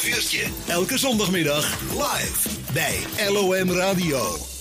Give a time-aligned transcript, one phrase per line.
[0.00, 0.46] 12 uurtje.
[0.66, 2.98] Elke zondagmiddag live bij
[3.28, 4.55] LOM Radio.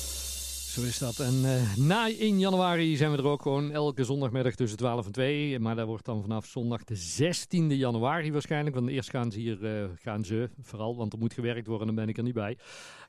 [0.76, 1.20] Zo is dat.
[1.20, 5.12] En uh, na 1 januari zijn we er ook gewoon elke zondagmiddag tussen 12 en
[5.12, 5.60] 2.
[5.60, 8.76] Maar dat wordt dan vanaf zondag de 16e januari waarschijnlijk.
[8.76, 11.96] Want eerst gaan ze hier, uh, gaan ze vooral, want er moet gewerkt worden, dan
[11.96, 12.58] ben ik er niet bij.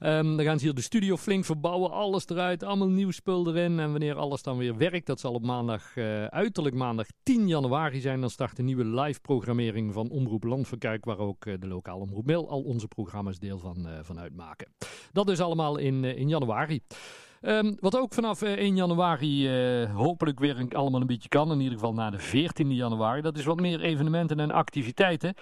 [0.00, 3.80] Um, dan gaan ze hier de studio flink verbouwen, alles eruit, allemaal nieuw spul erin.
[3.80, 8.00] En wanneer alles dan weer werkt, dat zal op maandag, uh, uiterlijk maandag 10 januari
[8.00, 8.20] zijn.
[8.20, 12.48] Dan start een nieuwe live programmering van Omroep Landverkuik, waar ook de lokale Omroep Mail
[12.48, 14.68] al onze programma's deel van, van uitmaken.
[15.12, 16.82] Dat is allemaal in, in januari.
[17.48, 19.48] Um, wat ook vanaf uh, 1 januari
[19.82, 23.20] uh, hopelijk weer een, allemaal een beetje kan, in ieder geval na de 14e januari,
[23.20, 25.34] dat is wat meer evenementen en activiteiten.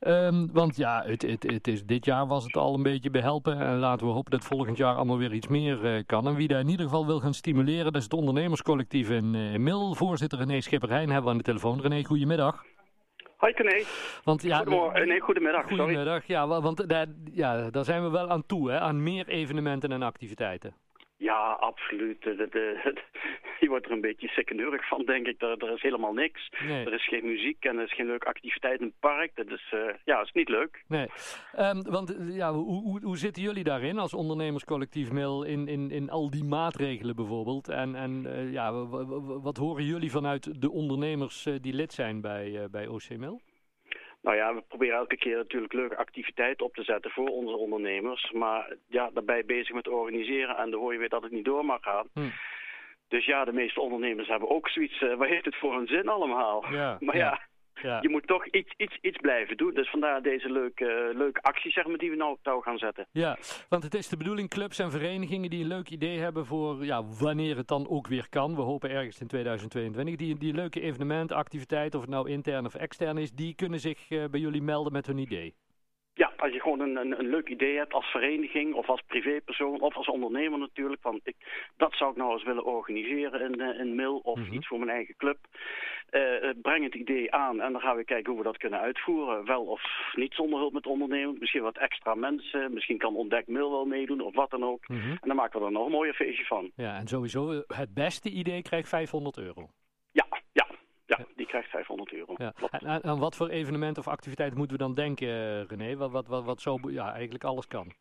[0.00, 3.60] Um, want ja, het, het, het is, dit jaar was het al een beetje behelpen
[3.60, 6.26] en laten we hopen dat volgend jaar allemaal weer iets meer uh, kan.
[6.26, 9.62] En wie daar in ieder geval wil gaan stimuleren, dat is het ondernemerscollectief in, in
[9.62, 9.94] Mil.
[9.94, 11.80] Voorzitter René Schipperheijn hebben we aan de telefoon.
[11.80, 12.64] René, goedemiddag.
[13.36, 13.84] Hoi René.
[14.24, 15.08] Want, ja, Goedemorgen.
[15.08, 15.68] Nee, goedemiddag.
[15.68, 16.22] Goedemiddag, sorry.
[16.26, 20.02] ja, want daar, ja, daar zijn we wel aan toe, hè, aan meer evenementen en
[20.02, 20.74] activiteiten.
[21.22, 22.22] Ja, absoluut.
[22.22, 22.92] De, de, de,
[23.60, 25.42] je wordt er een beetje sekkeneurig van, denk ik.
[25.42, 26.50] Er, er is helemaal niks.
[26.66, 26.86] Nee.
[26.86, 29.30] Er is geen muziek en er is geen leuke activiteit in het park.
[29.34, 30.84] Dat is, uh, ja, is niet leuk.
[30.86, 31.06] Nee,
[31.58, 36.10] um, want ja, hoe, hoe, hoe zitten jullie daarin als ondernemerscollectief Mail in, in, in
[36.10, 37.68] al die maatregelen bijvoorbeeld?
[37.68, 38.72] En, en uh, ja,
[39.42, 43.40] wat horen jullie vanuit de ondernemers die lid zijn bij, uh, bij OC Mail?
[44.22, 48.30] Nou ja, we proberen elke keer natuurlijk leuke activiteiten op te zetten voor onze ondernemers.
[48.30, 51.64] Maar ja, daarbij bezig met organiseren en dan hoor je weer dat het niet door
[51.64, 52.06] mag gaan.
[52.12, 52.28] Hm.
[53.08, 56.08] Dus ja, de meeste ondernemers hebben ook zoiets, uh, waar heeft het voor een zin
[56.08, 56.64] allemaal?
[56.70, 57.40] Ja, maar ja, ja,
[57.82, 59.74] ja, je moet toch iets, iets, iets blijven doen.
[59.74, 62.78] Dus vandaar deze leuke, uh, leuke actie zeg maar, die we nou op touw gaan
[62.78, 63.06] zetten.
[63.12, 66.84] Ja, want het is de bedoeling clubs en verenigingen die een leuk idee hebben voor
[66.84, 68.54] ja, wanneer het dan ook weer kan.
[68.54, 70.16] We hopen ergens in 2022.
[70.16, 74.10] Die, die leuke evenementen, activiteiten, of het nou intern of extern is, die kunnen zich
[74.10, 75.54] uh, bij jullie melden met hun idee.
[76.42, 79.96] Als je gewoon een, een, een leuk idee hebt als vereniging of als privépersoon of
[79.96, 81.02] als ondernemer natuurlijk.
[81.02, 81.36] Want ik,
[81.76, 84.40] dat zou ik nou eens willen organiseren in, uh, in Mil of Mhm.
[84.40, 84.56] mm -hmm.
[84.56, 85.38] iets voor mijn eigen club.
[86.10, 89.44] Uh, breng het idee aan en dan gaan we kijken hoe we dat kunnen uitvoeren.
[89.44, 89.82] Wel of
[90.14, 91.38] niet zonder hulp met ondernemers.
[91.38, 92.72] Misschien wat extra mensen.
[92.72, 94.88] Misschien kan Ontdek Mil wel meedoen of wat dan ook.
[94.88, 95.10] Mm -hmm.
[95.10, 96.70] En dan maken we er nog een mooie feestje van.
[96.76, 99.68] Ja, en sowieso het beste idee krijgt 500 euro.
[100.12, 100.66] Ja, ja.
[101.06, 102.34] Ja, die krijgt 500 euro.
[102.36, 102.52] Ja.
[102.70, 105.96] En aan wat voor evenement of activiteit moeten we dan denken, uh, René?
[105.96, 107.92] Wat, wat, wat, wat zo ja, eigenlijk alles kan?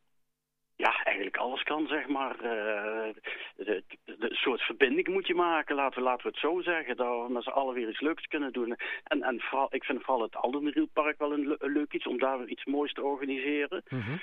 [0.76, 2.36] Ja, eigenlijk alles kan, zeg maar.
[2.36, 3.14] Uh,
[3.56, 6.96] de, de, de, soort verbinding moet je maken, laten we, laten we het zo zeggen.
[6.96, 8.76] Dat we met z'n allen weer iets leuks kunnen doen.
[9.04, 12.48] En, en vooral, ik vind vooral het Aldenrielpark wel een, leuk iets om daar weer
[12.48, 13.84] iets moois te organiseren.
[13.90, 14.20] Mm -hmm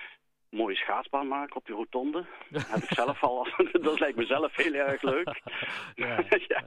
[0.50, 2.24] mooie schaatsbaan maken op die rotonde.
[2.50, 3.46] Dat heb ik zelf al.
[3.72, 5.40] dat lijkt me zelf heel erg leuk.
[5.94, 6.62] ja, ja.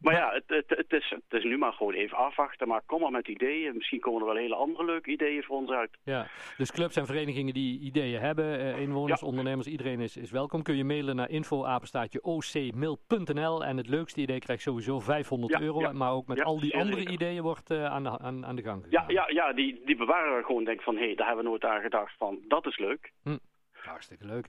[0.00, 2.68] Maar ja, het, het, het, is, het is nu maar gewoon even afwachten.
[2.68, 3.76] Maar kom maar met ideeën.
[3.76, 5.98] Misschien komen er wel hele andere leuke ideeën voor ons uit.
[6.04, 6.26] Ja,
[6.56, 9.26] dus clubs en verenigingen die ideeën hebben, uh, inwoners, ja.
[9.26, 10.62] ondernemers, iedereen is, is welkom.
[10.62, 15.92] Kun je mailen naar info-apenstaatje ocmail.nl en het leukste idee krijgt sowieso 500 ja, euro.
[15.92, 17.12] Maar ook met al die andere zeker.
[17.12, 20.36] ideeën wordt uh, aan, de, aan, aan de gang ja, ja, ja die, die bewaren
[20.36, 20.64] we gewoon.
[20.64, 22.38] Denk van, hé, hey, daar hebben we nooit aan gedacht van.
[22.48, 23.05] Dat is leuk.
[23.22, 23.36] Hm.
[23.72, 24.46] Hartstikke leuk.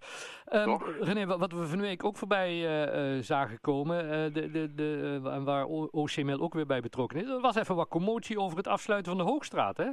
[0.54, 4.52] Um, René, wat we van de week ook voorbij uh, uh, zagen komen, uh, de,
[4.52, 8.58] de, de, waar OCML ook weer bij betrokken is, er was even wat commotie over
[8.58, 9.90] het afsluiten van de Hoogstraat, hè?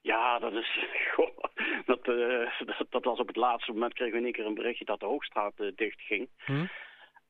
[0.00, 0.78] Ja, dat is.
[1.14, 1.38] Goh,
[1.86, 4.84] dat, dat, dat, was op het laatste moment kregen we in één keer een berichtje
[4.84, 6.28] dat de Hoogstraat dicht ging.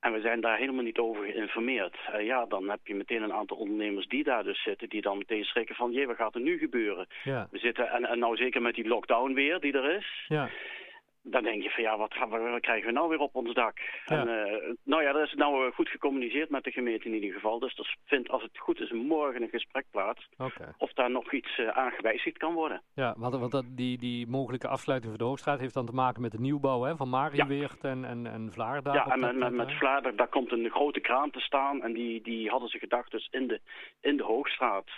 [0.09, 1.97] En we zijn daar helemaal niet over geïnformeerd.
[2.15, 5.19] Uh, ja, dan heb je meteen een aantal ondernemers die daar dus zitten, die dan
[5.19, 7.07] meteen schrikken van, jee, wat gaat er nu gebeuren?
[7.25, 7.49] Ja.
[7.51, 10.25] We zitten, en, en nou zeker met die lockdown weer die er is.
[10.29, 10.49] Ja.
[11.31, 13.55] Dan denk je van ja, wat, gaan we, wat krijgen we nou weer op ons
[13.55, 13.79] dak?
[14.07, 14.21] Ja.
[14.21, 17.59] En, uh, nou ja, dat is nou goed gecommuniceerd met de gemeente in ieder geval.
[17.59, 20.29] Dus er vindt, als het goed is, morgen een gesprek plaats.
[20.39, 20.73] Okay.
[20.79, 22.83] Of daar nog iets uh, aan gewijzigd kan worden.
[22.95, 26.23] Ja, want, want dat, die, die mogelijke afsluiting van de Hoogstraat heeft dan te maken
[26.23, 27.89] met de nieuwbouw hè, van Marieweert ja.
[27.89, 28.53] en, en, en.
[28.59, 31.83] Ja, en met, met, met daar komt een grote kraan te staan.
[31.83, 33.61] En die, die hadden ze gedacht dus in de,
[34.01, 34.91] in de Hoogstraat.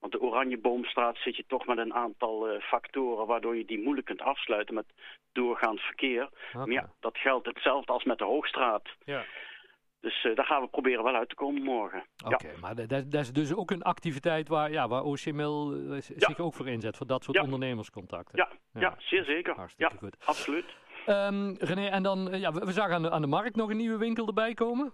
[0.00, 4.06] Want de Oranjeboomstraat zit je toch met een aantal uh, factoren waardoor je die moeilijk
[4.06, 4.86] kunt afsluiten met
[5.32, 6.22] doorgaand verkeer.
[6.22, 6.66] Okay.
[6.66, 8.88] Maar ja, dat geldt hetzelfde als met de Hoogstraat.
[9.04, 9.24] Ja.
[10.00, 12.04] Dus uh, daar gaan we proberen wel uit te komen morgen.
[12.24, 12.58] Oké, okay, ja.
[12.60, 16.54] maar dat, dat, is dus ook een activiteit waar, ja, waar OCML uh, zich ook
[16.54, 17.42] voor inzet, voor dat soort ja.
[17.42, 18.38] ondernemerscontacten.
[18.38, 18.94] Ja, ja.
[18.98, 19.54] zeer zeker.
[19.54, 20.16] Hartstikke ja, goed.
[20.24, 20.64] Absoluut.
[21.06, 23.76] Um, René, en dan, ja, we, we zagen aan de, aan de markt nog een
[23.76, 24.92] nieuwe winkel erbij komen.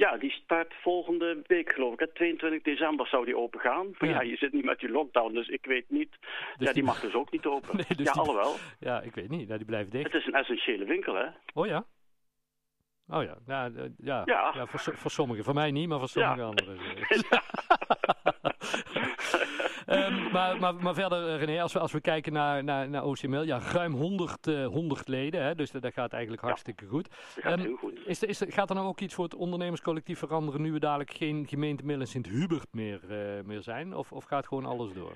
[0.00, 1.98] Ja, die start volgende week geloof ik.
[1.98, 2.06] Hè.
[2.06, 3.86] 22 december zou die open gaan.
[3.98, 4.14] Maar ja.
[4.14, 4.20] ja.
[4.20, 6.10] je zit niet met die lockdown, dus ik weet niet.
[6.10, 7.76] Dus ja, die, die mag dus ook niet open.
[7.76, 8.20] Nee, dus ja, die...
[8.20, 8.54] alhoewel.
[8.78, 9.46] Ja, ik weet niet.
[9.46, 10.12] Nou, die blijven dicht.
[10.12, 11.26] Het is een essentiële winkel, hè?
[11.54, 11.84] Oh ja?
[13.08, 14.22] Oh ja, ja, ja.
[14.24, 14.52] ja.
[14.54, 15.44] ja voor, voor, sommigen.
[15.44, 16.78] Voor mij niet, maar voor sommige anderen.
[20.32, 23.42] maar, maar, maar verder, eh, René, als we, als we kijken naar, naar, naar OCML,
[23.42, 27.08] ja, ruim 100, uh, 100 leden, hè, dus dat gaat eigenlijk hartstikke goed.
[27.08, 28.06] Dat gaat Ehm, heel goed.
[28.06, 31.10] Is, er- is, gaat er nou ook iets voor het ondernemerscollectief veranderen nu we dadelijk
[31.10, 33.94] geen gemeente Sint-Hubert meer, eh, meer zijn?
[33.94, 35.12] Of, of gaat gewoon alles door?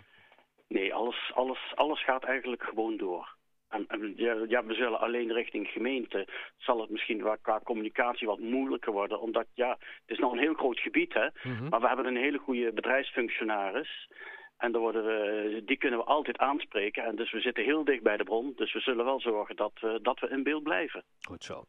[0.69, 3.37] Nee, alles, alles, alles gaat eigenlijk gewoon door.
[3.69, 8.27] En, en ja, ja, we zullen alleen richting gemeente, zal het misschien qua, qua communicatie
[8.27, 9.21] wat moeilijker worden.
[9.21, 11.27] Omdat ja, het is nog een heel groot gebied, hè.
[11.43, 11.69] Mhm.
[11.69, 14.09] Maar we hebben een hele goede bedrijfsfunctionaris.
[14.57, 17.05] En daar worden we, die kunnen we altijd aanspreken.
[17.05, 18.53] En dus we zitten heel dicht bij de bron.
[18.57, 21.05] Dus we zullen wel zorgen dat, we dat we in beeld blijven.
[21.21, 21.65] Goed zo.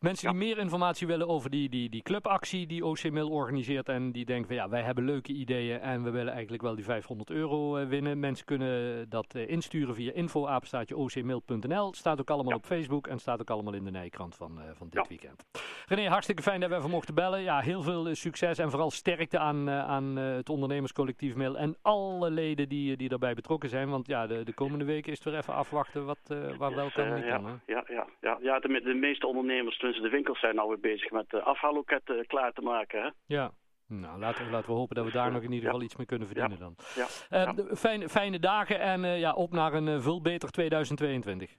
[0.00, 4.24] Mensen die meer informatie willen over die, die, die clubactie die OCMIL organiseert en die
[4.24, 7.76] denken van ja, wij hebben leuke ideeën en we willen eigenlijk wel die 500 euro
[7.76, 8.20] eh, winnen.
[8.20, 11.94] Mensen kunnen dat eh, insturen via info-ocmil.nl.
[11.94, 14.88] Staat ook allemaal op Facebook en staat ook allemaal in de Nijkrant van, eh, van
[14.90, 15.44] dit weekend.
[15.86, 17.42] René, hartstikke fijn dat we even mochten bellen.
[17.42, 22.68] Ja, heel veel succes en vooral sterkte aan, aan het ondernemerscollectief Mail en alle leden
[22.68, 23.88] die, die daarbij betrokken zijn.
[23.90, 27.04] Want ja, de, de komende weken is het weer even afwachten wat, waar wel kan
[27.04, 27.44] en niet ja, kan.
[27.44, 27.72] hè?
[27.72, 31.30] ja, ja, ja, ja de meeste ondernemers, tenminste de winkels, zijn nou weer bezig met
[31.30, 33.02] de afhaalloketten klaar te maken.
[33.02, 33.08] Hè?
[33.26, 33.50] Ja.
[33.86, 35.70] Nou, laten we, laten we hopen dat we daar nog in ieder Ja.
[35.70, 36.74] geval iets mee kunnen verdienen dan.
[36.94, 37.74] Ja, Eh, ja.
[37.76, 41.54] fijne, fijne dagen en eh, ja, op naar een eh, veel beter 2022.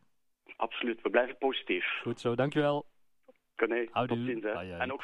[0.57, 1.01] absoluut.
[1.01, 1.85] We blijven positief.
[2.01, 2.85] Goed zo, dankjewel.
[3.61, 4.17] Oké, Houdoe.
[4.17, 4.43] tot ziens.
[4.79, 4.97] En ook